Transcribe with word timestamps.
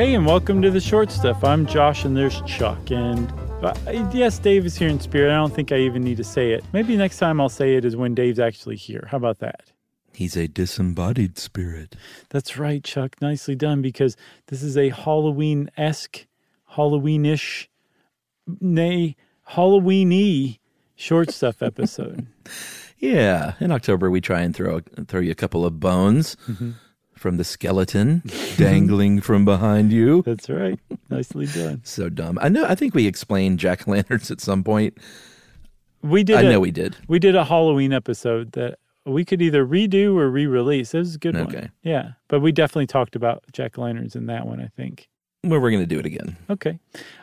Hey, 0.00 0.14
and 0.14 0.24
welcome 0.24 0.62
to 0.62 0.70
the 0.70 0.80
short 0.80 1.10
stuff. 1.10 1.44
I'm 1.44 1.66
Josh, 1.66 2.06
and 2.06 2.16
there's 2.16 2.40
Chuck. 2.46 2.90
And 2.90 3.30
uh, 3.62 3.74
yes, 4.14 4.38
Dave 4.38 4.64
is 4.64 4.74
here 4.74 4.88
in 4.88 4.98
spirit. 4.98 5.30
I 5.30 5.36
don't 5.36 5.54
think 5.54 5.72
I 5.72 5.76
even 5.76 6.02
need 6.02 6.16
to 6.16 6.24
say 6.24 6.52
it. 6.52 6.64
Maybe 6.72 6.96
next 6.96 7.18
time 7.18 7.38
I'll 7.38 7.50
say 7.50 7.76
it 7.76 7.84
is 7.84 7.96
when 7.96 8.14
Dave's 8.14 8.38
actually 8.38 8.76
here. 8.76 9.06
How 9.10 9.18
about 9.18 9.40
that? 9.40 9.72
He's 10.14 10.38
a 10.38 10.48
disembodied 10.48 11.36
spirit. 11.36 11.96
That's 12.30 12.56
right, 12.56 12.82
Chuck. 12.82 13.16
Nicely 13.20 13.54
done 13.54 13.82
because 13.82 14.16
this 14.46 14.62
is 14.62 14.78
a 14.78 14.88
Halloween 14.88 15.70
esque, 15.76 16.26
Halloweenish, 16.76 17.66
nay, 18.58 19.16
Halloweeny 19.50 20.60
short 20.96 21.30
stuff 21.30 21.60
episode. 21.60 22.26
Yeah, 23.02 23.54
in 23.60 23.72
October 23.72 24.10
we 24.10 24.20
try 24.20 24.42
and 24.42 24.54
throw 24.54 24.80
throw 25.08 25.20
you 25.20 25.30
a 25.30 25.34
couple 25.34 25.64
of 25.64 25.80
bones 25.80 26.36
from 27.20 27.36
the 27.36 27.44
skeleton 27.44 28.22
dangling 28.56 29.20
from 29.20 29.44
behind 29.44 29.92
you. 29.92 30.22
That's 30.22 30.48
right. 30.48 30.80
Nicely 31.10 31.46
done. 31.46 31.82
So 31.84 32.08
dumb. 32.08 32.38
I 32.40 32.48
know. 32.48 32.64
I 32.64 32.74
think 32.74 32.94
we 32.94 33.06
explained 33.06 33.58
jack 33.58 33.86
o' 33.86 33.90
lanterns 33.90 34.30
at 34.30 34.40
some 34.40 34.64
point. 34.64 34.96
We 36.02 36.24
did. 36.24 36.36
I 36.36 36.42
a- 36.42 36.50
know 36.50 36.60
we 36.60 36.70
did. 36.70 36.96
We 37.08 37.18
did 37.18 37.36
a 37.36 37.44
Halloween 37.44 37.92
episode 37.92 38.52
that 38.52 38.78
we 39.04 39.24
could 39.26 39.42
either 39.42 39.66
redo 39.66 40.14
or 40.16 40.30
re-release. 40.30 40.94
It 40.94 40.98
was 40.98 41.14
a 41.16 41.18
good 41.18 41.34
one. 41.34 41.46
Okay. 41.54 41.68
Yeah, 41.82 42.12
but 42.28 42.40
we 42.40 42.52
definitely 42.52 42.86
talked 42.86 43.14
about 43.14 43.44
jack 43.52 43.78
o' 43.78 43.82
lanterns 43.82 44.16
in 44.16 44.26
that 44.26 44.46
one. 44.46 44.60
I 44.60 44.68
think. 44.68 45.08
Well, 45.44 45.60
we're 45.60 45.70
going 45.70 45.82
to 45.82 45.94
do 45.94 45.98
it 45.98 46.06
again. 46.06 46.36
Okay. 46.50 46.78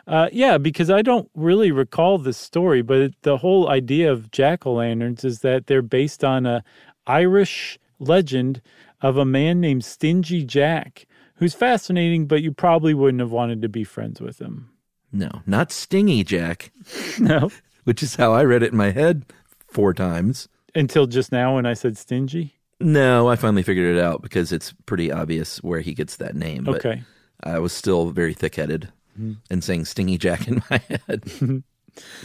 Uh, 0.06 0.28
yeah, 0.32 0.58
because 0.58 0.90
I 0.90 1.02
don't 1.02 1.30
really 1.34 1.70
recall 1.70 2.18
the 2.18 2.32
story, 2.32 2.82
but 2.82 3.12
the 3.22 3.36
whole 3.38 3.68
idea 3.68 4.12
of 4.12 4.30
jack 4.30 4.64
o' 4.66 4.74
lanterns 4.74 5.24
is 5.24 5.40
that 5.40 5.66
they're 5.66 5.82
based 5.82 6.22
on 6.24 6.46
a 6.46 6.62
Irish 7.06 7.78
legend 8.00 8.60
of 9.00 9.16
a 9.16 9.24
man 9.24 9.60
named 9.60 9.84
Stingy 9.84 10.44
Jack, 10.44 11.06
who's 11.36 11.54
fascinating, 11.54 12.26
but 12.26 12.42
you 12.42 12.52
probably 12.52 12.94
wouldn't 12.94 13.20
have 13.20 13.30
wanted 13.30 13.62
to 13.62 13.68
be 13.68 13.84
friends 13.84 14.20
with 14.20 14.40
him. 14.40 14.70
No, 15.12 15.30
not 15.46 15.72
Stingy 15.72 16.24
Jack, 16.24 16.70
No. 17.18 17.50
which 17.84 18.02
is 18.02 18.16
how 18.16 18.32
I 18.32 18.44
read 18.44 18.62
it 18.62 18.72
in 18.72 18.78
my 18.78 18.90
head 18.90 19.24
four 19.68 19.94
times. 19.94 20.48
Until 20.74 21.06
just 21.06 21.32
now 21.32 21.54
when 21.54 21.64
I 21.66 21.74
said 21.74 21.96
stingy. 21.96 22.54
No, 22.80 23.28
I 23.28 23.36
finally 23.36 23.62
figured 23.62 23.96
it 23.96 24.00
out 24.00 24.22
because 24.22 24.52
it's 24.52 24.72
pretty 24.86 25.10
obvious 25.10 25.62
where 25.62 25.80
he 25.80 25.94
gets 25.94 26.16
that 26.16 26.36
name. 26.36 26.64
But 26.64 26.76
Okay. 26.84 27.02
I 27.42 27.58
was 27.58 27.72
still 27.72 28.10
very 28.10 28.34
thick 28.34 28.54
headed 28.56 28.92
mm-hmm. 29.18 29.34
and 29.50 29.64
saying 29.64 29.86
Stingy 29.86 30.18
Jack 30.18 30.46
in 30.46 30.62
my 30.70 30.80
head. 31.06 31.24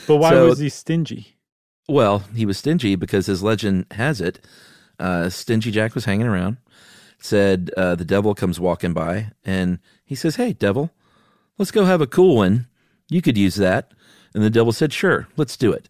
But 0.05 0.17
why 0.17 0.31
So- 0.31 0.49
was 0.49 0.59
he 0.59 0.69
stingy? 0.69 1.35
Well, 1.89 2.19
he 2.35 2.45
was 2.45 2.59
stingy 2.59 2.95
because 2.95 3.25
his 3.25 3.41
legend 3.43 3.87
has 3.91 4.21
it. 4.21 4.45
Uh, 4.99 5.29
stingy 5.29 5.71
Jack 5.71 5.95
was 5.95 6.05
hanging 6.05 6.27
around, 6.27 6.57
said 7.19 7.71
uh, 7.77 7.95
the 7.95 8.05
devil 8.05 8.35
comes 8.35 8.59
walking 8.59 8.93
by, 8.93 9.31
and 9.43 9.79
he 10.05 10.15
says, 10.15 10.35
Hey, 10.35 10.53
devil, 10.53 10.91
let's 11.57 11.71
go 11.71 11.85
have 11.85 12.01
a 12.01 12.07
cool 12.07 12.35
one. 12.35 12.67
You 13.09 13.21
could 13.21 13.37
use 13.37 13.55
that. 13.55 13.91
And 14.33 14.43
the 14.43 14.49
devil 14.49 14.71
said, 14.71 14.93
Sure, 14.93 15.27
let's 15.37 15.57
do 15.57 15.71
it. 15.71 15.89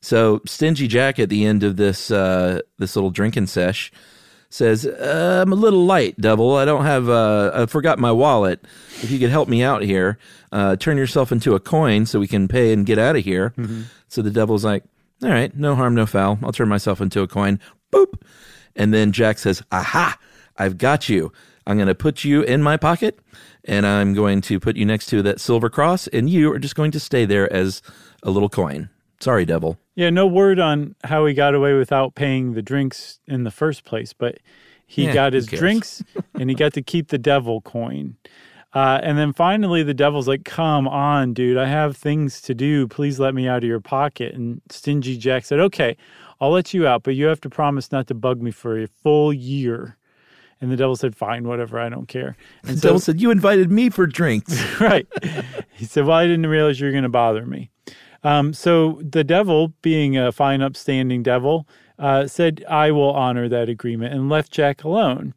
So 0.00 0.40
stingy 0.46 0.88
Jack 0.88 1.18
at 1.18 1.28
the 1.28 1.46
end 1.46 1.62
of 1.62 1.76
this 1.76 2.10
uh, 2.10 2.60
this 2.78 2.96
little 2.96 3.10
drinking 3.10 3.46
sesh 3.46 3.92
says, 4.50 4.84
uh, 4.84 5.42
"I'm 5.46 5.52
a 5.52 5.56
little 5.56 5.84
light, 5.86 6.20
devil. 6.20 6.56
I 6.56 6.64
don't 6.64 6.84
have. 6.84 7.08
Uh, 7.08 7.52
I 7.54 7.66
forgot 7.66 8.00
my 8.00 8.10
wallet. 8.10 8.64
If 9.02 9.12
you 9.12 9.18
could 9.20 9.30
help 9.30 9.48
me 9.48 9.62
out 9.62 9.82
here, 9.82 10.18
uh, 10.50 10.74
turn 10.76 10.96
yourself 10.98 11.30
into 11.30 11.54
a 11.54 11.60
coin 11.60 12.04
so 12.06 12.18
we 12.18 12.26
can 12.26 12.48
pay 12.48 12.72
and 12.72 12.84
get 12.84 12.98
out 12.98 13.14
of 13.16 13.24
here." 13.24 13.54
So 14.08 14.22
the 14.22 14.30
devil's 14.30 14.64
like, 14.64 14.82
"All 15.22 15.30
right, 15.30 15.56
no 15.56 15.76
harm, 15.76 15.94
no 15.94 16.04
foul. 16.04 16.38
I'll 16.42 16.52
turn 16.52 16.68
myself 16.68 17.00
into 17.00 17.22
a 17.22 17.28
coin." 17.28 17.60
Boop, 17.92 18.20
and 18.74 18.92
then 18.92 19.12
Jack 19.12 19.38
says, 19.38 19.62
"Aha! 19.70 20.18
I've 20.56 20.78
got 20.78 21.08
you. 21.08 21.32
I'm 21.66 21.76
going 21.76 21.88
to 21.88 21.94
put 21.94 22.24
you 22.24 22.42
in 22.42 22.62
my 22.62 22.76
pocket." 22.76 23.18
And 23.64 23.86
I'm 23.86 24.12
going 24.12 24.40
to 24.40 24.58
put 24.58 24.76
you 24.76 24.84
next 24.84 25.06
to 25.06 25.22
that 25.22 25.40
silver 25.40 25.70
cross, 25.70 26.08
and 26.08 26.28
you 26.28 26.52
are 26.52 26.58
just 26.58 26.74
going 26.74 26.90
to 26.90 26.98
stay 26.98 27.24
there 27.24 27.50
as 27.52 27.80
a 28.24 28.30
little 28.32 28.48
coin. 28.48 28.90
Sorry, 29.20 29.44
devil. 29.44 29.78
Yeah, 29.94 30.10
no 30.10 30.26
word 30.26 30.58
on 30.58 30.96
how 31.04 31.26
he 31.26 31.32
got 31.32 31.54
away 31.54 31.74
without 31.74 32.16
paying 32.16 32.54
the 32.54 32.62
drinks 32.62 33.20
in 33.28 33.44
the 33.44 33.52
first 33.52 33.84
place, 33.84 34.12
but 34.12 34.38
he 34.84 35.04
Yeah, 35.04 35.14
got 35.14 35.32
his 35.32 35.46
drinks 35.46 36.02
and 36.34 36.50
he 36.50 36.56
got 36.56 36.72
to 36.72 36.82
keep 36.82 37.08
the 37.08 37.18
devil 37.18 37.60
coin. 37.60 38.16
Uh, 38.74 39.00
and 39.02 39.18
then 39.18 39.32
finally, 39.32 39.82
the 39.82 39.94
devil's 39.94 40.26
like, 40.26 40.44
Come 40.44 40.88
on, 40.88 41.34
dude, 41.34 41.58
I 41.58 41.66
have 41.66 41.96
things 41.96 42.40
to 42.42 42.54
do. 42.54 42.88
Please 42.88 43.20
let 43.20 43.34
me 43.34 43.46
out 43.46 43.62
of 43.62 43.68
your 43.68 43.80
pocket. 43.80 44.34
And 44.34 44.62
Stingy 44.70 45.16
Jack 45.18 45.44
said, 45.44 45.60
Okay, 45.60 45.96
I'll 46.40 46.50
let 46.50 46.72
you 46.72 46.86
out, 46.86 47.02
but 47.02 47.14
you 47.14 47.26
have 47.26 47.40
to 47.42 47.50
promise 47.50 47.92
not 47.92 48.06
to 48.08 48.14
bug 48.14 48.40
me 48.40 48.50
for 48.50 48.78
a 48.78 48.86
full 48.86 49.32
year. 49.32 49.96
And 50.60 50.70
the 50.70 50.76
devil 50.76 50.96
said, 50.96 51.14
Fine, 51.16 51.46
whatever, 51.46 51.78
I 51.78 51.88
don't 51.88 52.06
care. 52.06 52.36
And 52.62 52.76
The 52.76 52.80
devil 52.80 53.00
said, 53.00 53.20
"You 53.20 53.30
invited 53.30 53.70
me 53.70 53.90
for 53.90 54.06
drinks." 54.06 54.58
right. 54.80 55.06
He 55.72 55.84
said, 55.84 56.06
Well, 56.06 56.16
I 56.16 56.26
didn't 56.26 56.46
realize 56.46 56.80
you 56.80 56.86
were 56.86 56.92
going 56.92 57.02
to 57.02 57.08
bother 57.08 57.44
me. 57.44 57.70
Um, 58.24 58.54
so 58.54 59.00
the 59.02 59.24
devil, 59.24 59.74
being 59.82 60.16
a 60.16 60.30
fine, 60.30 60.62
upstanding 60.62 61.22
devil, 61.24 61.66
uh, 61.98 62.26
said, 62.26 62.64
I 62.68 62.90
will 62.92 63.10
honor 63.10 63.48
that 63.48 63.68
agreement 63.68 64.14
and 64.14 64.28
left 64.28 64.52
Jack 64.52 64.84
alone. 64.84 65.34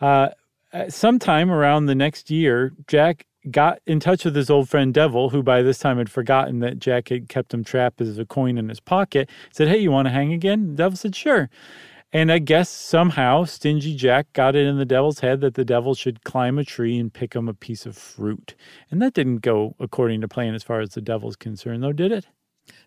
Uh, 0.00 0.30
Uh, 0.72 0.88
sometime 0.88 1.50
around 1.50 1.86
the 1.86 1.94
next 1.94 2.30
year, 2.30 2.72
Jack 2.86 3.26
got 3.50 3.80
in 3.86 4.00
touch 4.00 4.24
with 4.24 4.36
his 4.36 4.48
old 4.48 4.68
friend 4.68 4.94
Devil, 4.94 5.30
who 5.30 5.42
by 5.42 5.62
this 5.62 5.78
time 5.78 5.98
had 5.98 6.10
forgotten 6.10 6.60
that 6.60 6.78
Jack 6.78 7.08
had 7.08 7.28
kept 7.28 7.52
him 7.52 7.64
trapped 7.64 8.00
as 8.00 8.18
a 8.18 8.24
coin 8.24 8.56
in 8.56 8.68
his 8.68 8.80
pocket, 8.80 9.28
said, 9.52 9.68
Hey, 9.68 9.78
you 9.78 9.90
want 9.90 10.06
to 10.06 10.12
hang 10.12 10.32
again? 10.32 10.74
Devil 10.74 10.96
said, 10.96 11.14
Sure. 11.14 11.50
And 12.14 12.30
I 12.30 12.38
guess 12.38 12.68
somehow 12.68 13.44
Stingy 13.44 13.96
Jack 13.96 14.30
got 14.34 14.54
it 14.54 14.66
in 14.66 14.76
the 14.76 14.84
devil's 14.84 15.20
head 15.20 15.40
that 15.40 15.54
the 15.54 15.64
devil 15.64 15.94
should 15.94 16.24
climb 16.24 16.58
a 16.58 16.64
tree 16.64 16.98
and 16.98 17.12
pick 17.12 17.34
him 17.34 17.48
a 17.48 17.54
piece 17.54 17.86
of 17.86 17.96
fruit. 17.96 18.54
And 18.90 19.00
that 19.00 19.14
didn't 19.14 19.38
go 19.38 19.74
according 19.80 20.20
to 20.20 20.28
plan 20.28 20.54
as 20.54 20.62
far 20.62 20.80
as 20.80 20.90
the 20.90 21.00
devil's 21.00 21.36
concerned, 21.36 21.82
though, 21.82 21.92
did 21.92 22.12
it? 22.12 22.26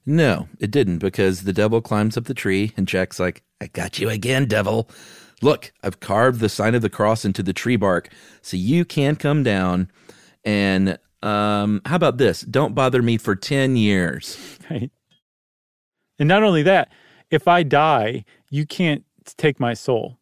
No, 0.06 0.48
it 0.60 0.70
didn't 0.70 1.00
because 1.00 1.42
the 1.42 1.54
devil 1.54 1.82
climbs 1.82 2.18
up 2.18 2.26
the 2.26 2.36
tree 2.36 2.72
and 2.78 2.88
Jack's 2.88 3.20
like, 3.20 3.42
I 3.60 3.68
got 3.68 3.98
you 3.98 4.10
again, 4.10 4.46
devil. 4.46 4.90
Look, 5.42 5.74
I've 5.84 6.00
carved 6.00 6.40
the 6.40 6.50
sign 6.50 6.76
of 6.76 6.82
the 6.82 6.90
cross 6.90 7.26
into 7.26 7.44
the 7.44 7.54
tree 7.54 7.76
bark 7.76 8.10
so 8.42 8.58
you 8.58 8.86
can 8.86 9.16
come 9.16 9.44
down. 9.44 9.92
And 10.44 10.98
um, 11.22 11.82
how 11.86 11.96
about 11.96 12.18
this? 12.18 12.42
Don't 12.42 12.76
bother 12.76 13.02
me 13.02 13.18
for 13.18 13.36
10 13.36 13.76
years. 13.76 14.38
Right. 14.68 14.90
And 16.18 16.28
not 16.28 16.42
only 16.42 16.64
that, 16.64 16.90
if 17.30 17.48
I 17.48 17.62
die, 17.62 18.26
you 18.50 18.66
can't 18.66 19.06
take 19.38 19.60
my 19.60 19.76
soul. 19.76 20.18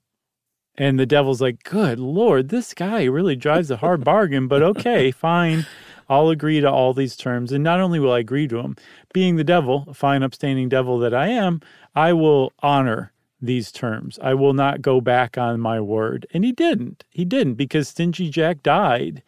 And 0.76 1.00
the 1.00 1.06
devil's 1.06 1.40
like, 1.40 1.64
Good 1.64 1.98
Lord, 1.98 2.50
this 2.50 2.74
guy 2.74 3.06
really 3.06 3.38
drives 3.38 3.72
a 3.72 3.78
hard 3.78 4.04
bargain, 4.04 4.50
but 4.50 4.62
okay, 4.62 5.12
fine. 5.12 5.66
I'll 6.10 6.28
agree 6.30 6.60
to 6.60 6.70
all 6.70 6.94
these 6.94 7.16
terms. 7.16 7.54
And 7.54 7.64
not 7.64 7.80
only 7.80 8.00
will 8.00 8.12
I 8.12 8.20
agree 8.20 8.50
to 8.50 8.62
them, 8.62 8.76
being 9.14 9.38
the 9.38 9.46
devil, 9.46 9.86
a 9.88 9.94
fine, 9.94 10.24
upstanding 10.24 10.68
devil 10.68 11.00
that 11.00 11.14
I 11.14 11.28
am, 11.28 11.62
I 11.96 12.12
will 12.12 12.52
honor 12.60 13.13
these 13.44 13.72
terms. 13.72 14.18
I 14.22 14.34
will 14.34 14.54
not 14.54 14.82
go 14.82 15.02
back 15.02 15.38
on 15.38 15.60
my 15.60 15.80
word. 15.82 16.26
And 16.34 16.44
he 16.44 16.52
didn't. 16.52 17.04
He 17.10 17.26
didn't 17.26 17.56
because 17.56 17.90
Stingy 17.90 18.30
Jack 18.30 18.64
died. 18.64 19.22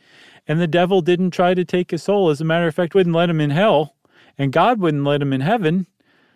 And 0.48 0.62
the 0.62 0.68
devil 0.68 1.02
didn't 1.02 1.32
try 1.32 1.54
to 1.54 1.66
take 1.66 1.92
his 1.92 2.04
soul. 2.04 2.30
As 2.30 2.40
a 2.40 2.46
matter 2.46 2.68
of 2.68 2.76
fact, 2.76 2.96
wouldn't 2.96 3.16
let 3.16 3.30
him 3.30 3.42
in 3.42 3.50
hell. 3.50 3.96
And 4.38 4.54
God 4.54 4.80
wouldn't 4.80 5.04
let 5.04 5.22
him 5.22 5.34
in 5.34 5.42
heaven. 5.42 5.88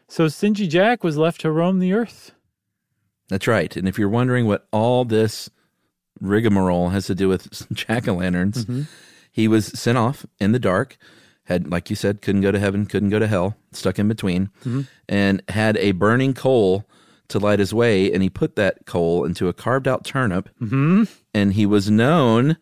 So 0.07 0.27
Stingy 0.27 0.67
Jack 0.67 1.03
was 1.03 1.17
left 1.17 1.41
to 1.41 1.51
roam 1.51 1.79
the 1.79 1.93
earth. 1.93 2.31
That's 3.29 3.47
right. 3.47 3.75
And 3.75 3.87
if 3.87 3.99
you're 3.99 4.09
wondering 4.09 4.47
what 4.47 4.67
all 4.71 5.05
this 5.05 5.49
rigmarole 6.19 6.89
has 6.89 7.05
to 7.07 7.15
do 7.15 7.29
with 7.29 7.67
jack 7.73 8.07
o' 8.07 8.15
lanterns, 8.15 8.65
mm-hmm. 8.65 8.83
he 9.31 9.47
was 9.47 9.67
sent 9.67 9.97
off 9.97 10.25
in 10.39 10.51
the 10.51 10.59
dark, 10.59 10.97
had, 11.43 11.69
like 11.69 11.89
you 11.89 11.95
said, 11.95 12.21
couldn't 12.21 12.41
go 12.41 12.51
to 12.51 12.59
heaven, 12.59 12.87
couldn't 12.87 13.09
go 13.09 13.19
to 13.19 13.27
hell, 13.27 13.55
stuck 13.71 13.99
in 13.99 14.07
between, 14.07 14.47
mm-hmm. 14.61 14.81
and 15.07 15.43
had 15.49 15.77
a 15.77 15.91
burning 15.91 16.33
coal 16.33 16.85
to 17.29 17.39
light 17.39 17.59
his 17.59 17.73
way. 17.73 18.11
And 18.11 18.21
he 18.21 18.29
put 18.29 18.55
that 18.55 18.85
coal 18.85 19.23
into 19.25 19.47
a 19.47 19.53
carved 19.53 19.87
out 19.87 20.03
turnip. 20.03 20.49
And 21.33 21.53
he 21.53 21.65
was 21.65 21.89
known 21.89 22.57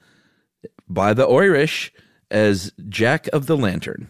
by 0.88 1.14
the 1.14 1.28
Irish 1.28 1.92
as 2.32 2.72
Jack 2.90 3.28
of 3.34 3.48
the 3.48 3.58
Lantern. 3.58 4.08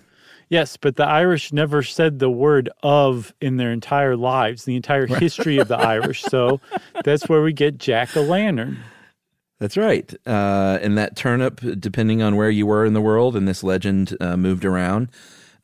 Yes, 0.50 0.78
but 0.78 0.96
the 0.96 1.06
Irish 1.06 1.52
never 1.52 1.84
said 1.84 2.20
the 2.20 2.30
word 2.30 2.70
of 2.82 3.34
in 3.42 3.58
their 3.58 3.72
entire 3.72 4.16
lives, 4.16 4.64
the 4.64 4.76
entire 4.78 5.06
history 5.08 5.58
of 5.58 5.68
the 5.68 5.78
Irish. 5.78 6.22
So 6.24 6.62
that's 7.04 7.28
where 7.28 7.42
we 7.42 7.52
get 7.54 7.78
Jack 7.78 8.16
o' 8.16 8.22
Lantern. 8.22 8.80
That's 9.60 9.76
right. 9.76 10.14
Uh, 10.26 10.78
and 10.82 10.98
that 10.98 11.16
turnip, 11.16 11.62
depending 11.80 12.22
on 12.22 12.36
where 12.36 12.50
you 12.50 12.66
were 12.66 12.86
in 12.86 12.94
the 12.94 13.02
world, 13.02 13.36
and 13.36 13.48
this 13.48 13.64
legend 13.64 14.16
uh, 14.22 14.38
moved 14.38 14.64
around, 14.64 15.10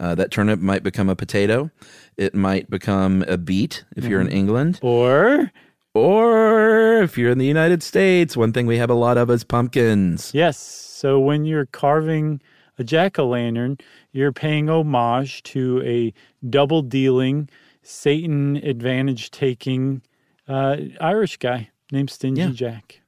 uh, 0.03 0.13
that 0.15 0.29
turnip 0.31 0.59
might 0.59 0.83
become 0.83 1.07
a 1.09 1.15
potato. 1.15 1.71
It 2.17 2.35
might 2.35 2.69
become 2.69 3.23
a 3.27 3.37
beet 3.37 3.83
if 3.95 4.03
you're 4.05 4.21
in 4.21 4.27
England. 4.29 4.79
Or, 4.81 5.49
Or 5.95 7.01
if 7.03 7.17
you're 7.17 7.31
in 7.31 7.37
the 7.37 7.45
United 7.45 7.81
States, 7.83 8.35
one 8.35 8.51
thing 8.51 8.65
we 8.67 8.77
have 8.77 8.89
a 8.89 8.93
lot 8.95 9.17
of 9.17 9.29
is 9.29 9.43
pumpkins. 9.43 10.31
yes, 10.33 10.57
so 10.57 11.19
when 11.19 11.45
you're 11.45 11.67
carving 11.67 12.41
a 12.79 12.83
Jack 12.83 13.19
o' 13.19 13.27
Lantern, 13.27 13.77
you're 14.11 14.31
paying 14.33 14.69
homage 14.69 15.43
to 15.43 15.81
a 15.85 16.13
double 16.49 16.81
dealing, 16.81 17.49
Satan 17.83 18.57
advantage 18.57 19.31
taking 19.31 20.01
uh, 20.47 20.77
Irish 20.99 21.37
guy 21.37 21.69
named 21.91 22.09
Stingy 22.09 22.41
Yeah. 22.41 22.49
Jack. 22.49 23.01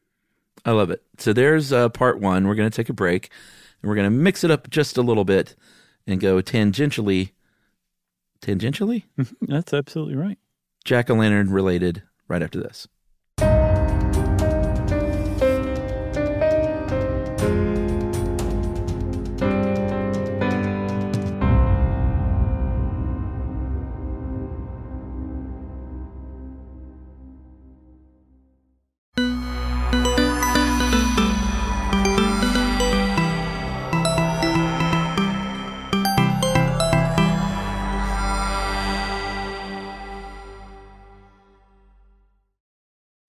I 0.66 0.72
love 0.72 0.90
it. 0.92 1.02
So 1.18 1.34
there's 1.34 1.74
uh, 1.74 1.90
part 1.90 2.20
one. 2.20 2.48
We're 2.48 2.56
going 2.56 2.70
to 2.70 2.76
take 2.76 2.90
a 2.90 2.94
break. 2.94 3.30
and 3.82 3.90
we're 3.90 3.96
going 3.96 4.06
to 4.12 4.18
mix 4.18 4.44
it 4.44 4.52
up 4.52 4.70
just 4.70 4.98
a 4.98 5.02
little 5.02 5.26
bit 5.26 5.56
and 6.08 6.20
go 6.20 6.42
tangentially, 6.42 7.32
tangentially, 8.42 9.04
That's 9.42 9.74
absolutely 9.74 10.16
right. 10.16 10.38
jack 10.84 11.10
o' 11.10 11.16
lantern 11.16 11.50
related. 11.52 12.04
Right 12.28 12.42
after 12.42 12.60
this. 12.60 12.88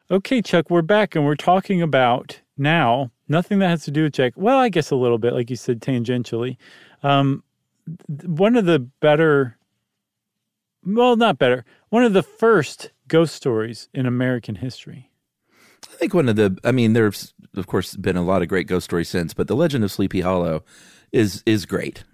Okay, 0.08 0.40
Chuck, 0.40 0.70
we're 0.70 0.82
back 0.82 1.16
and 1.16 1.24
we're 1.24 1.34
talking 1.34 1.82
about 1.82 2.40
now 2.56 3.10
nothing 3.28 3.58
that 3.58 3.70
has 3.70 3.84
to 3.86 3.90
do 3.90 4.04
with 4.04 4.12
Jack. 4.12 4.34
Well, 4.36 4.56
I 4.56 4.68
guess 4.68 4.92
a 4.92 4.96
little 4.96 5.18
bit, 5.18 5.32
like 5.32 5.50
you 5.50 5.56
said, 5.56 5.80
tangentially. 5.80 6.58
Um, 7.02 7.42
one 8.06 8.54
of 8.54 8.66
the 8.66 8.78
better, 8.78 9.58
well, 10.84 11.16
not 11.16 11.38
better, 11.38 11.64
one 11.88 12.04
of 12.04 12.12
the 12.12 12.22
first 12.22 12.92
ghost 13.08 13.34
stories 13.34 13.88
in 13.92 14.06
American 14.06 14.54
history. 14.54 15.10
I 15.90 15.96
think 15.96 16.14
one 16.14 16.28
of 16.28 16.36
the, 16.36 16.56
I 16.62 16.70
mean, 16.70 16.92
there's 16.92 17.34
of 17.56 17.66
course 17.66 17.96
been 17.96 18.16
a 18.16 18.22
lot 18.22 18.42
of 18.42 18.48
great 18.48 18.68
ghost 18.68 18.84
stories 18.84 19.08
since, 19.08 19.34
but 19.34 19.48
the 19.48 19.56
Legend 19.56 19.82
of 19.82 19.90
Sleepy 19.90 20.20
Hollow 20.20 20.62
is 21.10 21.42
is 21.46 21.66
great. 21.66 22.04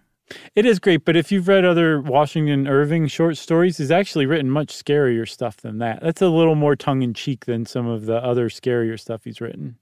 It 0.54 0.66
is 0.66 0.78
great, 0.78 1.04
but 1.04 1.16
if 1.16 1.32
you've 1.32 1.48
read 1.48 1.64
other 1.64 2.00
Washington 2.00 2.68
Irving 2.68 3.06
short 3.06 3.36
stories, 3.36 3.78
he's 3.78 3.90
actually 3.90 4.26
written 4.26 4.50
much 4.50 4.68
scarier 4.68 5.28
stuff 5.28 5.58
than 5.58 5.78
that. 5.78 6.02
That's 6.02 6.22
a 6.22 6.28
little 6.28 6.54
more 6.54 6.76
tongue 6.76 7.02
in 7.02 7.14
cheek 7.14 7.46
than 7.46 7.66
some 7.66 7.86
of 7.86 8.06
the 8.06 8.16
other 8.16 8.48
scarier 8.48 8.98
stuff 8.98 9.24
he's 9.24 9.40
written. 9.40 9.76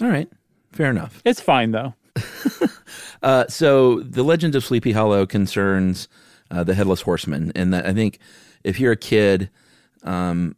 All 0.00 0.08
right, 0.08 0.28
fair 0.72 0.90
enough. 0.90 1.22
It's 1.24 1.40
fine 1.40 1.72
though. 1.72 1.94
Uh, 3.22 3.44
so 3.48 4.00
the 4.00 4.22
Legend 4.22 4.54
of 4.54 4.64
Sleepy 4.64 4.92
Hollow 4.92 5.26
concerns 5.26 6.08
uh, 6.50 6.64
the 6.64 6.74
headless 6.74 7.02
horseman, 7.02 7.52
and 7.54 7.72
that 7.74 7.86
I 7.86 7.92
think 7.92 8.18
if 8.64 8.78
you're 8.78 8.92
a 8.92 8.96
kid, 8.96 9.50
um, 10.04 10.56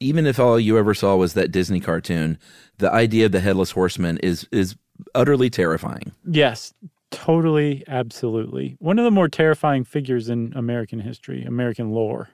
even 0.00 0.26
if 0.26 0.40
all 0.40 0.58
you 0.58 0.78
ever 0.78 0.94
saw 0.94 1.16
was 1.16 1.34
that 1.34 1.52
Disney 1.52 1.80
cartoon, 1.80 2.38
the 2.78 2.90
idea 2.90 3.26
of 3.26 3.32
the 3.32 3.40
headless 3.40 3.72
horseman 3.72 4.18
is 4.18 4.46
is 4.50 4.76
utterly 5.14 5.50
terrifying. 5.50 6.12
Yes, 6.24 6.72
totally, 7.10 7.84
absolutely. 7.88 8.76
One 8.78 8.98
of 8.98 9.04
the 9.04 9.10
more 9.10 9.28
terrifying 9.28 9.84
figures 9.84 10.28
in 10.28 10.52
American 10.56 11.00
history, 11.00 11.44
American 11.44 11.90
lore. 11.90 12.28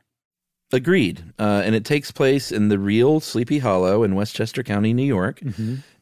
Agreed. 0.73 1.23
Uh, 1.39 1.63
and 1.65 1.75
it 1.75 1.85
takes 1.85 2.11
place 2.11 2.51
in 2.51 2.69
the 2.69 2.79
real 2.79 3.21
Sleepy 3.21 3.59
Hollow 3.59 4.03
in 4.03 4.15
Westchester 4.15 4.63
County, 4.63 4.93
New 4.93 5.05
York. 5.07 5.41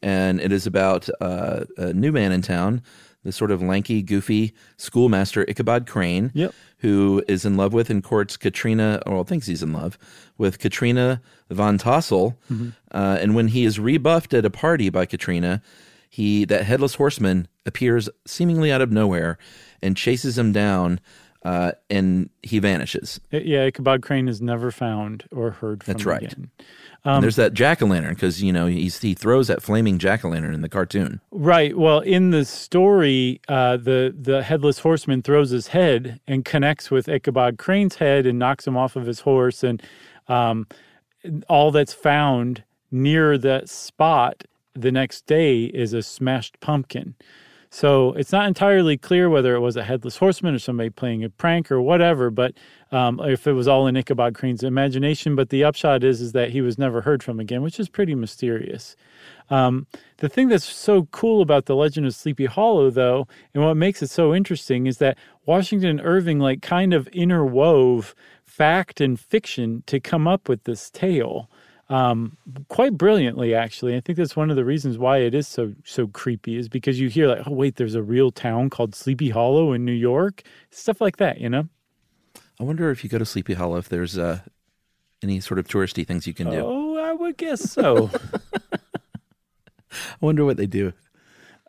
And 0.01 0.39
it 0.41 0.51
is 0.51 0.65
about 0.65 1.07
uh, 1.21 1.65
a 1.77 1.93
new 1.93 2.11
man 2.11 2.31
in 2.31 2.41
town, 2.41 2.81
the 3.23 3.31
sort 3.31 3.51
of 3.51 3.61
lanky, 3.61 4.01
goofy 4.01 4.53
schoolmaster 4.77 5.45
Ichabod 5.47 5.85
Crane, 5.85 6.31
Yep. 6.33 6.53
who 6.79 7.23
is 7.27 7.45
in 7.45 7.55
love 7.55 7.73
with 7.73 7.89
and 7.91 8.03
courts 8.03 8.35
Katrina, 8.35 9.01
or 9.05 9.15
well, 9.15 9.23
thinks 9.23 9.45
he's 9.47 9.61
in 9.63 9.73
love 9.73 9.97
with 10.37 10.57
Katrina 10.59 11.21
Von 11.51 11.77
Tassel. 11.77 12.35
Uh, 12.91 13.17
and 13.21 13.35
when 13.35 13.49
he 13.49 13.65
is 13.65 13.79
rebuffed 13.79 14.33
at 14.33 14.43
a 14.45 14.49
party 14.49 14.89
by 14.89 15.05
Katrina, 15.05 15.61
he 16.13 16.45
that 16.45 16.63
headless 16.65 16.93
horseman 16.93 17.47
appears 17.65 18.07
seemingly 18.27 18.71
out 18.71 18.81
of 18.81 18.91
nowhere 18.91 19.39
and 19.81 19.97
chases 19.97 20.37
him 20.37 20.51
down, 20.51 20.99
uh, 21.41 21.71
and 21.89 22.29
he 22.43 22.59
vanishes. 22.59 23.19
Yeah, 23.31 23.65
Ichabod 23.65 24.03
Crane 24.03 24.27
is 24.27 24.39
never 24.39 24.69
found 24.69 25.23
or 25.31 25.49
heard 25.49 25.83
from 25.83 25.91
That's 25.91 26.05
right. 26.05 26.21
again. 26.21 26.51
And 27.03 27.23
there's 27.23 27.37
that 27.37 27.55
jack 27.55 27.81
o' 27.81 27.87
lantern 27.87 28.13
because 28.13 28.43
you 28.43 28.53
know 28.53 28.67
he's, 28.67 29.01
he 29.01 29.15
throws 29.15 29.47
that 29.47 29.63
flaming 29.63 29.97
jack 29.97 30.23
o' 30.23 30.29
lantern 30.29 30.53
in 30.53 30.61
the 30.61 30.69
cartoon. 30.69 31.19
Right. 31.31 31.75
Well, 31.75 32.01
in 32.01 32.29
the 32.29 32.45
story, 32.45 33.41
uh, 33.47 33.77
the 33.77 34.15
the 34.15 34.43
headless 34.43 34.77
horseman 34.77 35.23
throws 35.23 35.49
his 35.49 35.69
head 35.69 36.19
and 36.27 36.45
connects 36.45 36.91
with 36.91 37.09
Ichabod 37.09 37.57
Crane's 37.57 37.95
head 37.95 38.27
and 38.27 38.37
knocks 38.37 38.67
him 38.67 38.77
off 38.77 38.95
of 38.95 39.07
his 39.07 39.21
horse, 39.21 39.63
and 39.63 39.81
um, 40.27 40.67
all 41.49 41.71
that's 41.71 41.95
found 41.95 42.63
near 42.91 43.35
that 43.39 43.67
spot 43.67 44.43
the 44.75 44.91
next 44.91 45.25
day 45.25 45.65
is 45.65 45.93
a 45.93 46.01
smashed 46.01 46.59
pumpkin. 46.59 47.15
So 47.73 48.13
it's 48.13 48.31
not 48.31 48.47
entirely 48.47 48.97
clear 48.97 49.31
whether 49.31 49.55
it 49.55 49.59
was 49.59 49.75
a 49.75 49.83
headless 49.83 50.17
horseman 50.17 50.53
or 50.53 50.59
somebody 50.59 50.91
playing 50.91 51.23
a 51.23 51.29
prank 51.31 51.71
or 51.71 51.81
whatever, 51.81 52.29
but 52.29 52.53
um, 52.91 53.19
if 53.19 53.47
it 53.47 53.53
was 53.53 53.67
all 53.67 53.87
in 53.87 53.97
Ichabod 53.97 54.35
Crane's 54.35 54.61
imagination. 54.61 55.35
But 55.35 55.49
the 55.49 55.63
upshot 55.63 56.03
is 56.03 56.21
is 56.21 56.33
that 56.33 56.51
he 56.51 56.61
was 56.61 56.77
never 56.77 57.01
heard 57.01 57.23
from 57.23 57.39
again, 57.39 57.63
which 57.63 57.79
is 57.79 57.89
pretty 57.89 58.13
mysterious. 58.13 58.95
Um, 59.49 59.87
the 60.17 60.29
thing 60.29 60.49
that's 60.49 60.71
so 60.71 61.05
cool 61.05 61.41
about 61.41 61.65
the 61.65 61.75
Legend 61.75 62.05
of 62.05 62.13
Sleepy 62.13 62.45
Hollow, 62.45 62.91
though, 62.91 63.27
and 63.55 63.63
what 63.63 63.73
makes 63.73 64.03
it 64.03 64.11
so 64.11 64.35
interesting, 64.35 64.85
is 64.85 64.99
that 64.99 65.17
Washington 65.47 65.99
Irving 65.99 66.37
like 66.37 66.61
kind 66.61 66.93
of 66.93 67.09
interwove 67.09 68.13
fact 68.45 69.01
and 69.01 69.19
fiction 69.19 69.81
to 69.87 69.99
come 69.99 70.27
up 70.27 70.47
with 70.47 70.65
this 70.65 70.91
tale 70.91 71.49
um, 71.89 72.37
quite 72.69 72.97
brilliantly. 72.97 73.53
Actually, 73.53 73.95
I 73.95 73.99
think 73.99 74.17
that's 74.17 74.35
one 74.35 74.49
of 74.49 74.55
the 74.55 74.65
reasons 74.65 74.97
why 74.97 75.19
it 75.19 75.33
is 75.33 75.47
so 75.47 75.73
so 75.83 76.07
creepy 76.07 76.57
is 76.57 76.69
because 76.69 76.99
you 76.99 77.09
hear 77.09 77.27
like, 77.27 77.47
oh 77.47 77.51
wait, 77.51 77.75
there's 77.75 77.95
a 77.95 78.03
real 78.03 78.31
town 78.31 78.69
called 78.69 78.95
Sleepy 78.95 79.29
Hollow 79.29 79.73
in 79.73 79.85
New 79.85 79.91
York, 79.91 80.43
stuff 80.71 81.01
like 81.01 81.17
that. 81.17 81.39
You 81.39 81.49
know. 81.49 81.67
I 82.59 82.63
wonder 82.63 82.91
if 82.91 83.03
you 83.03 83.09
go 83.09 83.17
to 83.17 83.25
Sleepy 83.25 83.55
Hollow 83.55 83.77
if 83.77 83.89
there's 83.89 84.17
uh, 84.17 84.39
any 85.21 85.39
sort 85.39 85.59
of 85.59 85.67
touristy 85.67 86.05
things 86.05 86.27
you 86.27 86.33
can 86.33 86.49
do. 86.49 86.61
Oh, 86.63 86.97
I 86.97 87.13
would 87.13 87.37
guess 87.37 87.61
so. 87.61 88.09
I 88.73 89.97
wonder 90.21 90.45
what 90.45 90.57
they 90.57 90.67
do. 90.67 90.93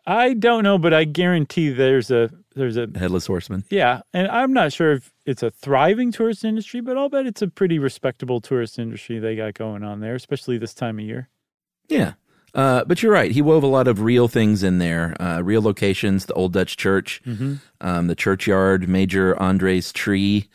I 0.07 0.33
don't 0.33 0.63
know, 0.63 0.77
but 0.77 0.93
I 0.93 1.03
guarantee 1.03 1.69
there's 1.69 2.11
a 2.11 2.29
there's 2.55 2.77
a 2.77 2.87
Headless 2.95 3.27
Horseman. 3.27 3.63
Yeah, 3.69 4.01
and 4.13 4.27
I'm 4.27 4.53
not 4.53 4.73
sure 4.73 4.93
if 4.93 5.13
it's 5.25 5.43
a 5.43 5.51
thriving 5.51 6.11
tourist 6.11 6.43
industry, 6.43 6.81
but 6.81 6.97
I'll 6.97 7.09
bet 7.09 7.25
it's 7.25 7.41
a 7.41 7.47
pretty 7.47 7.79
respectable 7.79 8.41
tourist 8.41 8.79
industry 8.79 9.19
they 9.19 9.35
got 9.35 9.53
going 9.53 9.83
on 9.83 9.99
there, 9.99 10.15
especially 10.15 10.57
this 10.57 10.73
time 10.73 10.99
of 10.99 11.05
year. 11.05 11.29
Yeah. 11.87 12.13
Uh, 12.53 12.85
but 12.85 13.03
you're 13.03 13.11
right. 13.11 13.31
He 13.31 13.41
wove 13.41 13.63
a 13.63 13.67
lot 13.67 13.85
of 13.87 13.99
real 13.99 14.29
things 14.29 14.63
in 14.63 14.77
there, 14.77 15.13
uh, 15.21 15.41
real 15.41 15.61
locations, 15.61 16.25
the 16.25 16.33
Old 16.35 16.53
Dutch 16.53 16.77
Church, 16.77 17.21
um, 17.81 18.07
the 18.07 18.15
churchyard, 18.15 18.87
Major 18.87 19.37
Andre's 19.41 19.91
tree. 19.91 20.49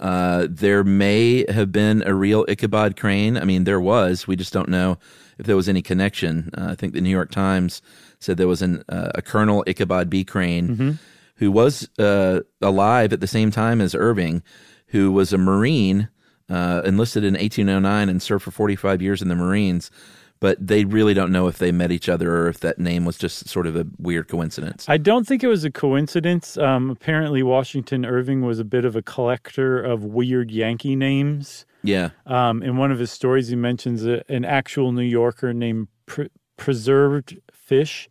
Uh, 0.00 0.46
there 0.48 0.82
may 0.82 1.44
have 1.50 1.72
been 1.72 2.02
a 2.06 2.14
real 2.14 2.46
Ichabod 2.48 2.96
Crane. 2.96 3.36
I 3.36 3.44
mean, 3.44 3.64
there 3.64 3.80
was. 3.80 4.26
We 4.26 4.34
just 4.36 4.52
don't 4.52 4.70
know 4.70 4.98
if 5.38 5.44
there 5.44 5.56
was 5.56 5.68
any 5.68 5.82
connection. 5.82 6.50
Uh, 6.56 6.68
I 6.70 6.74
think 6.74 6.94
the 6.94 7.02
New 7.02 7.10
York 7.10 7.30
Times 7.30 7.82
said 8.18 8.38
there 8.38 8.48
was 8.48 8.62
an, 8.62 8.82
uh, 8.88 9.10
a 9.14 9.20
Colonel 9.20 9.62
Ichabod 9.66 10.08
B. 10.08 10.24
Crane 10.24 10.98
who 11.36 11.50
was 11.50 11.88
uh, 11.98 12.40
alive 12.60 13.12
at 13.12 13.20
the 13.20 13.26
same 13.26 13.50
time 13.50 13.80
as 13.80 13.94
Irving, 13.94 14.42
who 14.88 15.12
was 15.12 15.32
a 15.32 15.38
Marine, 15.38 16.08
uh, 16.48 16.82
enlisted 16.84 17.24
in 17.24 17.34
1809 17.34 18.08
and 18.08 18.22
served 18.22 18.44
for 18.44 18.50
45 18.50 19.02
years 19.02 19.22
in 19.22 19.28
the 19.28 19.34
Marines. 19.34 19.90
But 20.38 20.64
they 20.64 20.84
really 20.84 21.14
don't 21.14 21.32
know 21.32 21.48
if 21.48 21.56
they 21.56 21.72
met 21.72 21.90
each 21.90 22.10
other 22.10 22.36
or 22.36 22.48
if 22.48 22.60
that 22.60 22.78
name 22.78 23.06
was 23.06 23.16
just 23.16 23.48
sort 23.48 23.66
of 23.66 23.74
a 23.74 23.86
weird 23.98 24.28
coincidence. 24.28 24.86
I 24.86 24.98
don't 24.98 25.26
think 25.26 25.42
it 25.42 25.48
was 25.48 25.64
a 25.64 25.70
coincidence. 25.70 26.58
Um, 26.58 26.90
apparently, 26.90 27.42
Washington 27.42 28.04
Irving 28.04 28.42
was 28.42 28.58
a 28.58 28.64
bit 28.64 28.84
of 28.84 28.94
a 28.96 29.02
collector 29.02 29.82
of 29.82 30.04
weird 30.04 30.50
Yankee 30.50 30.94
names. 30.94 31.64
Yeah. 31.82 32.10
Um, 32.26 32.62
in 32.62 32.76
one 32.76 32.92
of 32.92 32.98
his 32.98 33.10
stories, 33.10 33.48
he 33.48 33.56
mentions 33.56 34.04
a, 34.04 34.30
an 34.30 34.44
actual 34.44 34.92
New 34.92 35.02
Yorker 35.02 35.54
named 35.54 35.88
Pre- 36.04 36.28
Preserved 36.58 37.38
Fish, 37.50 38.10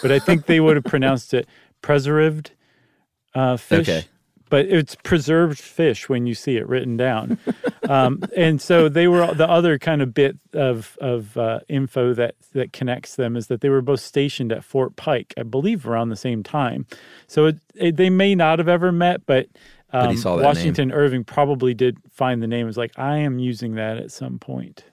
but 0.00 0.12
I 0.12 0.20
think 0.20 0.46
they 0.46 0.60
would 0.60 0.76
have 0.76 0.84
pronounced 0.84 1.34
it 1.34 1.48
Preserved 1.82 2.52
uh, 3.34 3.56
Fish. 3.56 3.88
Okay. 3.88 4.06
But 4.50 4.64
it's 4.64 4.94
preserved 4.94 5.58
fish 5.58 6.08
when 6.08 6.24
you 6.24 6.34
see 6.34 6.56
it 6.56 6.66
written 6.66 6.96
down, 6.96 7.36
um, 7.90 8.22
and 8.34 8.62
so 8.62 8.88
they 8.88 9.06
were 9.06 9.34
the 9.34 9.46
other 9.46 9.78
kind 9.78 10.00
of 10.00 10.14
bit 10.14 10.38
of 10.54 10.96
of 11.02 11.36
uh, 11.36 11.60
info 11.68 12.14
that 12.14 12.34
that 12.54 12.72
connects 12.72 13.16
them 13.16 13.36
is 13.36 13.48
that 13.48 13.60
they 13.60 13.68
were 13.68 13.82
both 13.82 14.00
stationed 14.00 14.50
at 14.50 14.64
Fort 14.64 14.96
Pike, 14.96 15.34
I 15.36 15.42
believe, 15.42 15.86
around 15.86 16.08
the 16.08 16.16
same 16.16 16.42
time. 16.42 16.86
So 17.26 17.44
it, 17.44 17.58
it, 17.74 17.96
they 17.96 18.08
may 18.08 18.34
not 18.34 18.58
have 18.58 18.68
ever 18.68 18.90
met, 18.90 19.26
but 19.26 19.48
um, 19.92 20.12
he 20.12 20.16
saw 20.16 20.36
that 20.36 20.44
Washington 20.44 20.92
Irving 20.92 21.24
probably 21.24 21.74
did 21.74 21.98
find 22.10 22.42
the 22.42 22.46
name. 22.46 22.64
It 22.64 22.68
was 22.68 22.78
like 22.78 22.98
I 22.98 23.18
am 23.18 23.38
using 23.38 23.74
that 23.74 23.98
at 23.98 24.10
some 24.10 24.38
point. 24.38 24.84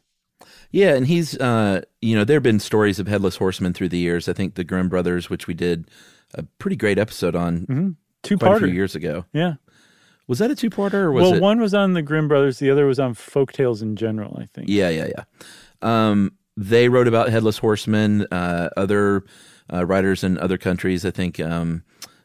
Yeah, 0.71 0.95
and 0.95 1.07
he's 1.07 1.37
uh 1.37 1.81
you 2.01 2.15
know, 2.15 2.23
there 2.23 2.35
have 2.35 2.43
been 2.43 2.59
stories 2.59 2.99
of 2.99 3.07
headless 3.07 3.37
horsemen 3.37 3.73
through 3.73 3.89
the 3.89 3.97
years. 3.97 4.27
I 4.27 4.33
think 4.33 4.55
the 4.55 4.63
Grimm 4.63 4.89
brothers, 4.89 5.29
which 5.29 5.47
we 5.47 5.53
did 5.53 5.89
a 6.35 6.43
pretty 6.59 6.75
great 6.75 6.97
episode 6.97 7.35
on 7.35 7.95
Two 8.23 8.37
quite 8.37 8.55
a 8.57 8.59
few 8.59 8.67
years 8.67 8.95
ago. 8.95 9.25
Yeah. 9.33 9.55
Was 10.27 10.39
that 10.39 10.49
a 10.49 10.55
two 10.55 10.69
parter 10.69 10.95
or 10.95 11.11
was 11.11 11.23
Well, 11.23 11.33
it 11.35 11.41
one 11.41 11.59
was 11.59 11.73
on 11.73 11.93
the 11.93 12.01
Grimm 12.01 12.27
brothers, 12.27 12.57
the 12.59 12.71
other 12.71 12.85
was 12.85 12.99
on 12.99 13.13
folktales 13.13 13.81
in 13.81 13.95
general. 13.95 14.37
I 14.41 14.45
think. 14.45 14.67
Yeah, 14.69 14.89
yeah, 14.89 15.07
yeah. 15.15 15.23
Um 15.81 16.31
they 16.57 16.89
wrote 16.89 17.07
about 17.07 17.29
headless 17.29 17.57
horsemen, 17.57 18.25
uh 18.31 18.69
other 18.77 19.23
uh, 19.71 19.85
writers 19.85 20.23
in 20.23 20.37
other 20.37 20.57
countries. 20.57 21.05
I 21.05 21.11
think 21.11 21.39
um, 21.39 21.83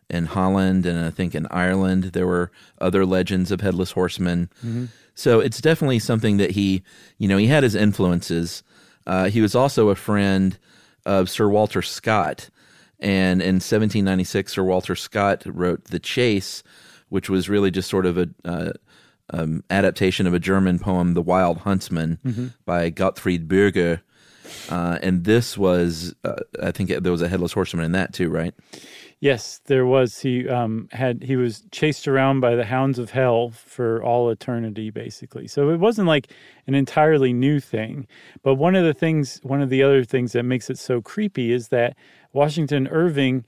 in 0.08 0.26
Holland 0.26 0.86
and 0.86 1.04
I 1.04 1.10
think 1.10 1.34
in 1.34 1.46
Ireland 1.50 2.04
there 2.04 2.26
were 2.26 2.50
other 2.80 3.06
legends 3.06 3.50
of 3.50 3.60
headless 3.60 3.92
horsemen. 3.92 4.50
So 5.14 5.40
it's 5.40 5.60
definitely 5.60 5.98
something 5.98 6.36
that 6.38 6.52
he, 6.52 6.82
you 7.18 7.28
know, 7.28 7.36
he 7.36 7.46
had 7.46 7.62
his 7.62 7.74
influences. 7.74 8.62
Uh, 9.06 9.28
he 9.28 9.40
was 9.40 9.54
also 9.54 9.88
a 9.88 9.94
friend 9.94 10.58
of 11.06 11.28
Sir 11.30 11.48
Walter 11.48 11.82
Scott, 11.82 12.50
and 13.00 13.40
in 13.40 13.56
1796, 13.56 14.52
Sir 14.52 14.62
Walter 14.62 14.94
Scott 14.94 15.42
wrote 15.46 15.84
*The 15.84 15.98
Chase*, 15.98 16.62
which 17.08 17.28
was 17.30 17.48
really 17.48 17.70
just 17.70 17.88
sort 17.88 18.06
of 18.06 18.18
a 18.18 18.28
uh, 18.44 18.72
um, 19.32 19.64
adaptation 19.70 20.26
of 20.26 20.34
a 20.34 20.38
German 20.38 20.78
poem, 20.78 21.14
*The 21.14 21.22
Wild 21.22 21.58
Huntsman* 21.58 22.18
by 22.64 22.90
Gottfried 22.90 23.48
Bürger. 23.48 24.00
Uh, 24.68 24.98
and 25.02 25.24
this 25.24 25.56
was, 25.56 26.14
uh, 26.24 26.40
I 26.62 26.72
think 26.72 26.90
there 26.90 27.12
was 27.12 27.22
a 27.22 27.28
headless 27.28 27.52
horseman 27.52 27.84
in 27.84 27.92
that 27.92 28.12
too, 28.12 28.28
right? 28.28 28.54
Yes, 29.20 29.60
there 29.66 29.84
was. 29.84 30.20
He 30.20 30.48
um, 30.48 30.88
had 30.92 31.24
he 31.24 31.36
was 31.36 31.62
chased 31.72 32.08
around 32.08 32.40
by 32.40 32.54
the 32.54 32.64
hounds 32.64 32.98
of 32.98 33.10
hell 33.10 33.50
for 33.50 34.02
all 34.02 34.30
eternity, 34.30 34.88
basically. 34.90 35.46
So 35.46 35.68
it 35.68 35.76
wasn't 35.78 36.08
like 36.08 36.32
an 36.66 36.74
entirely 36.74 37.34
new 37.34 37.60
thing. 37.60 38.06
But 38.42 38.54
one 38.54 38.74
of 38.74 38.84
the 38.84 38.94
things, 38.94 39.38
one 39.42 39.60
of 39.60 39.68
the 39.68 39.82
other 39.82 40.04
things 40.04 40.32
that 40.32 40.44
makes 40.44 40.70
it 40.70 40.78
so 40.78 41.02
creepy 41.02 41.52
is 41.52 41.68
that 41.68 41.98
Washington 42.32 42.88
Irving 42.88 43.44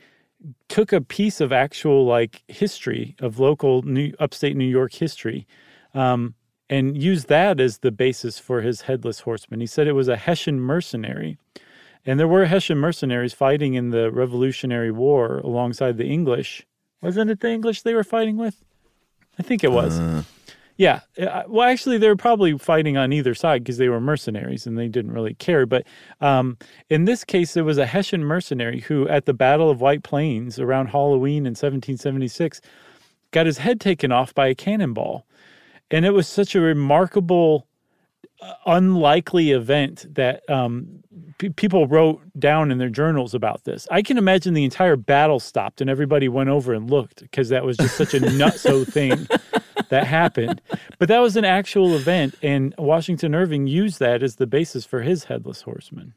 took 0.68 0.92
a 0.92 1.00
piece 1.00 1.40
of 1.40 1.52
actual 1.52 2.04
like 2.04 2.42
history 2.48 3.16
of 3.20 3.38
local 3.38 3.80
New, 3.82 4.12
upstate 4.18 4.56
New 4.56 4.66
York 4.66 4.92
history, 4.92 5.46
um, 5.94 6.34
and 6.68 7.02
used 7.02 7.28
that 7.28 7.60
as 7.60 7.78
the 7.78 7.92
basis 7.92 8.38
for 8.38 8.60
his 8.60 8.82
headless 8.82 9.20
horseman. 9.20 9.60
He 9.60 9.66
said 9.66 9.86
it 9.86 9.92
was 9.92 10.08
a 10.08 10.16
Hessian 10.18 10.60
mercenary. 10.60 11.38
And 12.04 12.18
there 12.18 12.28
were 12.28 12.47
Hessian 12.47 12.78
mercenaries 12.78 13.32
fighting 13.32 13.75
in 13.75 13.90
the 13.90 14.11
Revolutionary 14.11 14.90
War 14.90 15.38
alongside 15.38 15.99
the 15.99 16.06
English. 16.06 16.66
Wasn't 17.00 17.30
it 17.30 17.40
the 17.40 17.50
English 17.50 17.82
they 17.82 17.94
were 17.94 18.04
fighting 18.04 18.37
with? 18.37 18.64
I 19.38 19.42
think 19.42 19.62
it 19.64 19.73
was. 19.73 19.99
Yeah. 20.76 21.00
Uh, 21.18 21.44
Well, 21.47 21.68
actually, 21.68 21.99
they 21.99 22.09
were 22.09 22.16
probably 22.16 22.56
fighting 22.59 22.97
on 22.97 23.12
either 23.12 23.35
side 23.35 23.62
because 23.62 23.78
they 23.78 23.88
were 23.88 24.00
mercenaries 24.00 24.66
and 24.66 24.76
they 24.76 24.88
didn't 24.88 25.12
really 25.12 25.35
care. 25.35 25.64
But 25.66 25.87
um, 26.21 26.59
in 26.90 27.04
this 27.04 27.25
case, 27.25 27.54
there 27.54 27.64
was 27.64 27.78
a 27.78 27.87
Hessian 27.87 28.25
mercenary 28.25 28.80
who, 28.80 29.09
at 29.09 29.26
the 29.26 29.35
Battle 29.35 29.71
of 29.71 29.80
White 29.80 30.02
Plains 30.02 30.59
around 30.59 30.87
Halloween 30.88 31.47
in 31.47 31.52
1776, 31.52 32.61
got 33.30 33.47
his 33.47 33.59
head 33.59 33.80
taken 33.80 34.11
off 34.12 34.35
by 34.35 34.49
a 34.49 34.54
cannonball. 34.54 35.26
And 35.90 36.04
it 36.04 36.12
was 36.12 36.26
such 36.26 36.54
a 36.54 36.61
remarkable 36.61 37.66
unlikely 38.66 39.50
event 39.52 40.06
that 40.14 40.49
um, 40.49 41.02
pe 41.38 41.49
people 41.50 41.87
wrote 41.87 42.20
down 42.38 42.70
in 42.70 42.78
their 42.78 42.88
journals 42.88 43.34
about 43.34 43.64
this. 43.64 43.87
I 43.90 44.02
can 44.02 44.18
imagine 44.18 44.54
the 44.54 44.64
entire 44.64 44.96
battle 44.96 45.40
stopped 45.40 45.80
and 45.80 45.90
everybody 45.90 46.28
went 46.28 46.49
over 46.49 46.72
and 46.72 46.90
looked 46.90 47.22
because 47.22 47.49
that 47.50 47.64
was 47.64 47.76
just 47.76 47.96
such 47.96 48.14
a 48.14 48.20
nutso 48.20 48.87
thing 48.92 49.26
that 49.88 50.06
happened. 50.06 50.61
But 50.99 51.08
that 51.08 51.20
was 51.20 51.37
an 51.37 51.44
actual 51.44 51.94
event, 51.94 52.34
and 52.42 52.75
Washington 52.78 53.34
Irving 53.34 53.66
used 53.66 53.99
that 54.00 54.22
as 54.22 54.37
the 54.37 54.46
basis 54.46 54.84
for 54.84 55.02
his 55.02 55.25
headless 55.25 55.62
horseman. 55.62 56.14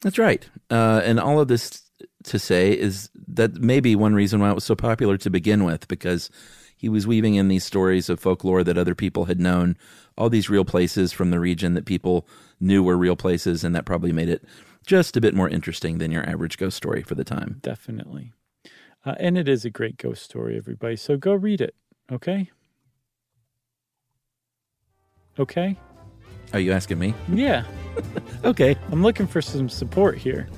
That's 0.00 0.18
right. 0.18 0.48
Uh, 0.70 1.02
and 1.04 1.18
all 1.18 1.40
of 1.40 1.48
this 1.48 1.82
to 2.24 2.38
say 2.38 2.72
is 2.72 3.10
that 3.26 3.54
maybe 3.56 3.96
one 3.96 4.14
reason 4.14 4.40
why 4.40 4.50
it 4.50 4.54
was 4.54 4.64
so 4.64 4.76
popular 4.76 5.16
to 5.18 5.30
begin 5.30 5.64
with, 5.64 5.88
because 5.88 6.30
he 6.78 6.88
was 6.88 7.06
weaving 7.06 7.34
in 7.34 7.48
these 7.48 7.64
stories 7.64 8.08
of 8.08 8.20
folklore 8.20 8.64
that 8.64 8.78
other 8.78 8.94
people 8.94 9.24
had 9.24 9.40
known, 9.40 9.76
all 10.16 10.30
these 10.30 10.48
real 10.48 10.64
places 10.64 11.12
from 11.12 11.30
the 11.30 11.40
region 11.40 11.74
that 11.74 11.84
people 11.84 12.26
knew 12.60 12.82
were 12.82 12.96
real 12.96 13.16
places, 13.16 13.64
and 13.64 13.74
that 13.74 13.84
probably 13.84 14.12
made 14.12 14.28
it 14.28 14.44
just 14.86 15.16
a 15.16 15.20
bit 15.20 15.34
more 15.34 15.48
interesting 15.48 15.98
than 15.98 16.10
your 16.12 16.26
average 16.28 16.56
ghost 16.56 16.76
story 16.76 17.02
for 17.02 17.14
the 17.16 17.24
time. 17.24 17.58
Definitely. 17.60 18.32
Uh, 19.04 19.14
and 19.18 19.36
it 19.36 19.48
is 19.48 19.64
a 19.64 19.70
great 19.70 19.96
ghost 19.96 20.22
story, 20.22 20.56
everybody. 20.56 20.96
So 20.96 21.16
go 21.16 21.34
read 21.34 21.60
it, 21.60 21.74
okay? 22.10 22.50
Okay? 25.38 25.76
Are 26.52 26.60
you 26.60 26.72
asking 26.72 26.98
me? 26.98 27.14
Yeah. 27.32 27.64
Okay. 28.44 28.76
I'm 28.92 29.02
looking 29.02 29.26
for 29.26 29.42
some 29.42 29.68
support 29.68 30.16
here. 30.16 30.48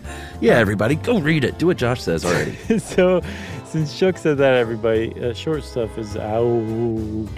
Yeah, 0.43 0.59
everybody, 0.59 0.97
go 0.97 1.19
read 1.19 1.45
it. 1.45 1.59
Do 1.59 1.69
what 1.69 1.79
Josh 1.79 2.03
says 2.03 2.27
already. 2.27 2.79
so, 2.79 3.23
since 3.71 3.97
Chuck 3.97 4.19
said 4.19 4.37
that, 4.39 4.55
everybody, 4.55 5.15
uh, 5.23 5.33
short 5.33 5.63
stuff 5.63 5.97
is 5.97 6.17
out. 6.17 7.29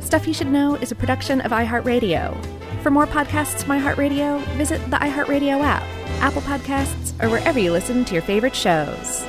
Stuff 0.00 0.26
You 0.26 0.34
Should 0.34 0.48
Know 0.48 0.74
is 0.74 0.92
a 0.92 0.94
production 0.94 1.40
of 1.40 1.50
iHeartRadio. 1.50 2.36
For 2.82 2.90
more 2.90 3.06
podcasts 3.06 3.62
from 3.62 3.80
iHeartRadio, 3.80 4.44
visit 4.56 4.78
the 4.90 4.98
iHeartRadio 4.98 5.62
app, 5.62 5.82
Apple 6.20 6.42
Podcasts, 6.42 7.14
or 7.22 7.30
wherever 7.30 7.58
you 7.58 7.72
listen 7.72 8.04
to 8.04 8.12
your 8.12 8.22
favorite 8.22 8.54
shows. 8.54 9.24